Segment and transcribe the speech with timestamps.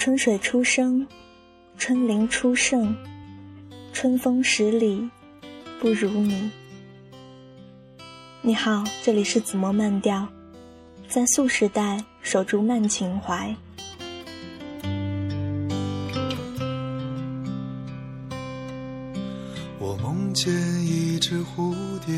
[0.00, 1.06] 春水初生，
[1.76, 2.96] 春林初盛，
[3.92, 5.06] 春风十里
[5.78, 6.50] 不如你。
[8.40, 10.26] 你好，这里是紫墨慢调，
[11.06, 13.54] 在素时代守住慢情怀。
[19.78, 20.50] 我梦见
[20.82, 21.74] 一只蝴
[22.06, 22.14] 蝶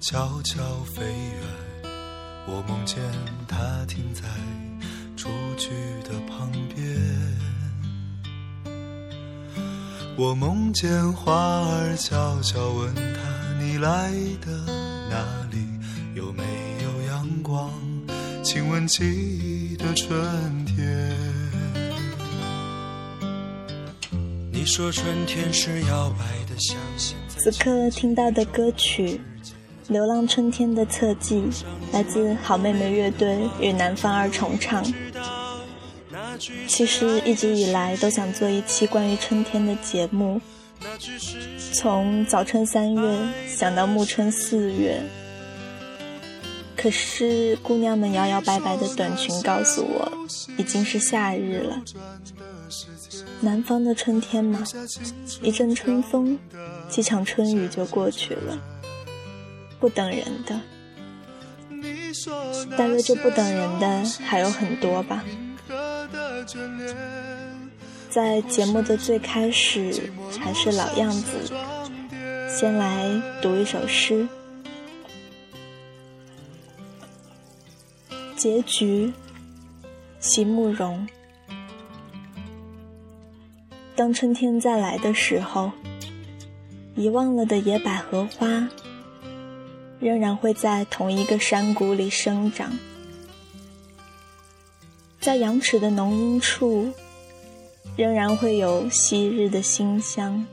[0.00, 1.90] 悄悄飞远，
[2.46, 3.02] 我梦见
[3.48, 4.24] 它停在
[5.28, 5.68] 雏菊
[6.04, 6.96] 的旁边，
[10.16, 14.10] 我梦见花儿悄悄问它：你来
[14.40, 14.50] 的？
[15.10, 15.58] 哪里
[16.14, 16.42] 有没
[16.82, 17.70] 有阳光？
[18.42, 21.14] 亲吻记忆的春天。
[24.50, 26.78] 你说春天是摇摆的香。
[27.28, 29.20] 此刻听到的歌曲
[29.92, 31.44] 《流浪春天》的侧记，
[31.92, 34.82] 来自好妹妹乐队与南方二重唱。
[36.66, 40.40] 其实一直以来都想做一期关于春天的节目。
[41.72, 45.02] 从早春三月想到暮春四月，
[46.76, 50.12] 可是姑娘们摇摇摆摆的短裙告诉我，
[50.56, 51.82] 已经是夏日了。
[53.40, 54.64] 南方的春天嘛，
[55.42, 56.38] 一阵春风，
[56.88, 58.58] 几场春雨就过去了，
[59.80, 60.60] 不等人的。
[62.76, 65.24] 大约这不等人的还有很多吧。
[68.10, 70.10] 在节目的最开始，
[70.40, 71.52] 还是老样子，
[72.48, 74.26] 先来读一首诗。
[78.34, 79.12] 结局，
[80.20, 81.06] 席慕容。
[83.94, 85.72] 当春天再来的时候，
[86.94, 88.68] 遗忘了的野百合花，
[89.98, 92.72] 仍然会在同一个山谷里生长，
[95.20, 96.92] 在羊齿的浓荫处。
[97.96, 100.46] 仍然会有昔日的馨香，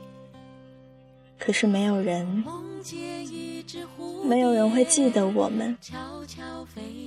[1.38, 2.44] 可是没有人，
[4.24, 5.78] 没有人会记得我们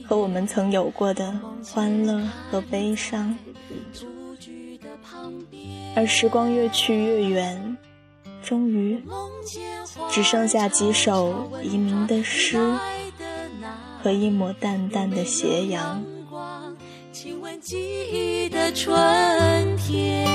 [0.08, 3.38] 和我们曾有过的欢乐和悲伤。
[5.94, 7.75] 而时光越去越远，
[8.42, 9.03] 终于
[10.09, 12.75] 只剩下几首遗民的诗
[14.02, 16.02] 和一抹淡淡的斜阳。
[17.12, 17.75] 亲吻记
[18.12, 18.96] 忆的春
[19.78, 20.28] 天。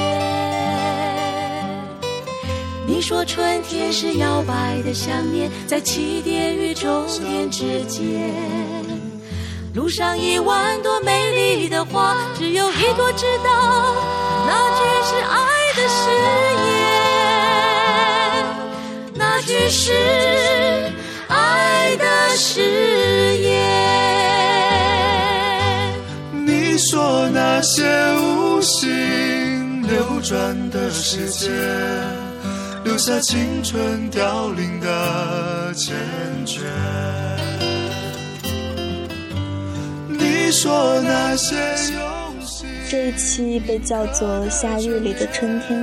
[2.84, 8.34] 你说春天是摇摆的想念，在起点与终点之间。
[9.72, 13.94] 路上一万朵美丽的花，只有一朵知道，
[14.46, 15.38] 那句是爱
[15.76, 16.10] 的誓
[16.66, 16.74] 言，
[19.14, 19.92] 那句是
[21.28, 22.04] 爱的
[22.36, 23.03] 誓言
[26.90, 27.82] 说那些
[28.16, 31.50] 无心流转的时间，
[32.84, 35.92] 留下青春凋零的缱
[36.44, 36.60] 绻。
[40.10, 41.56] 你说那些
[42.90, 45.78] 这一期被叫做《夏日里的春天》，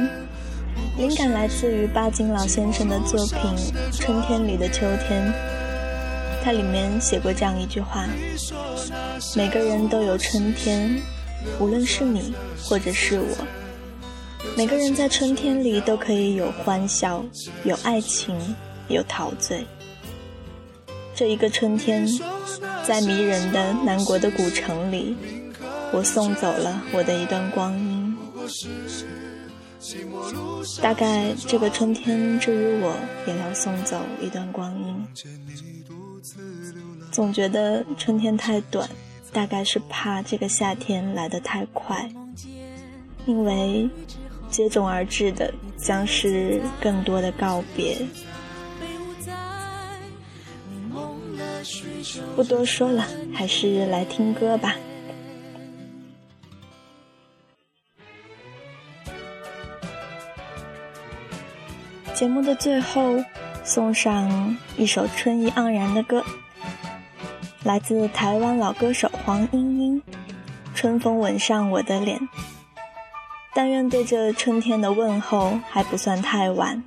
[0.99, 3.37] 灵感来自于巴金老先生的作品
[3.97, 5.33] 《春天里的秋天》。
[6.43, 8.07] 它里面写过这样一句话：
[9.35, 11.01] 每个人都有春天，
[11.59, 13.47] 无论是你或者是我。
[14.57, 17.23] 每个人在春天里都可以有欢笑，
[17.63, 18.35] 有爱情，
[18.87, 19.63] 有陶醉。
[21.13, 22.07] 这一个春天，
[22.87, 25.15] 在迷人的南国的古城里，
[25.93, 28.17] 我送走了我的一段光阴。
[30.81, 32.95] 大概这个春天，至于我，
[33.27, 35.07] 也要送走一段光阴。
[37.11, 38.89] 总觉得春天太短，
[39.33, 42.09] 大概是怕这个夏天来得太快，
[43.25, 43.89] 因为
[44.49, 47.97] 接踵而至的将是更多的告别。
[52.35, 54.75] 不多说了，还是来听歌吧。
[62.13, 63.23] 节目的最后，
[63.63, 66.23] 送上一首春意盎然的歌。
[67.63, 70.01] 来自台湾老歌手黄莺莺，
[70.73, 72.17] 《春风吻上我的脸》，
[73.53, 76.83] 但愿对这春天的问候还不算太晚。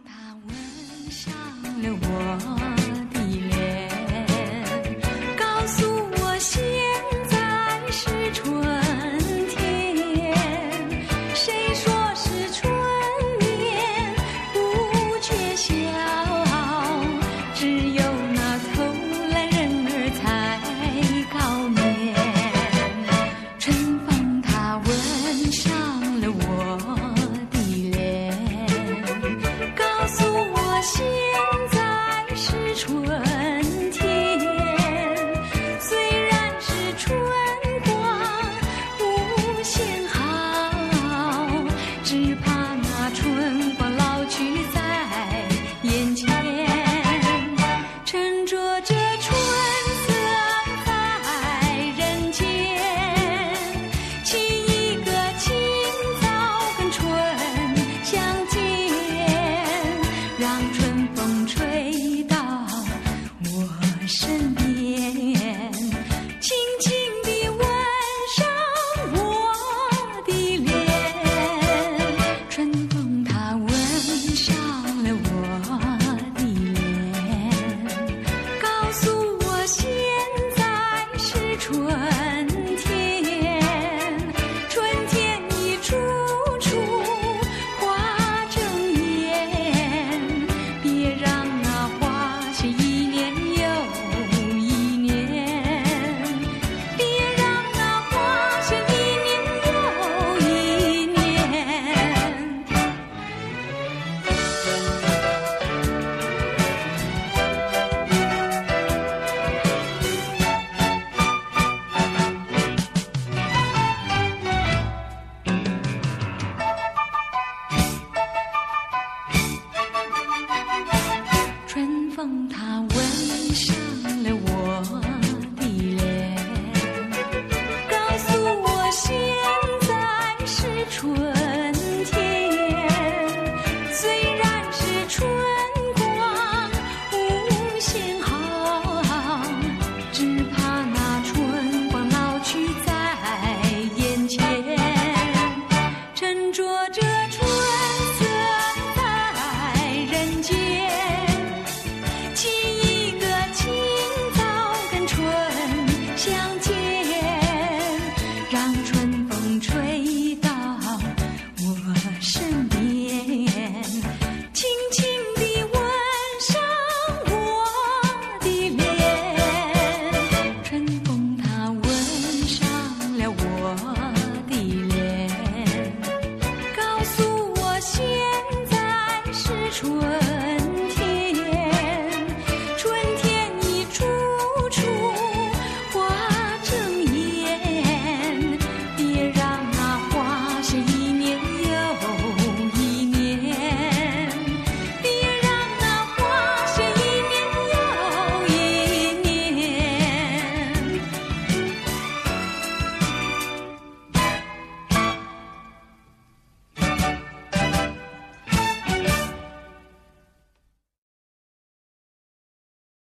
[122.24, 123.93] 风它微笑。